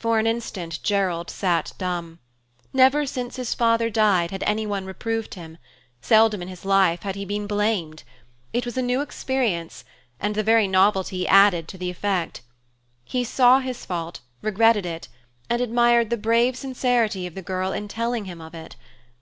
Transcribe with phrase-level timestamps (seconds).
[0.00, 2.18] For an instant Gerald sat dumb.
[2.72, 5.58] Never since his father died had anyone reproved him;
[6.02, 8.02] seldom in his life had he been blamed.
[8.52, 9.84] It was a new experience,
[10.18, 12.40] and the very novelty added to the effect.
[13.04, 15.06] He saw his fault, regretted it,
[15.48, 18.74] and admired the brave sincerity of the girl in telling him of it.